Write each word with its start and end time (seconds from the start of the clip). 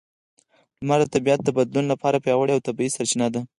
لمر 0.83 0.99
د 1.01 1.05
طبیعت 1.15 1.39
د 1.43 1.49
بدلون 1.57 1.85
لپاره 1.93 2.21
پیاوړې 2.23 2.51
او 2.53 2.65
طبیعي 2.67 2.91
سرچینه 2.95 3.27
ده. 3.33 3.41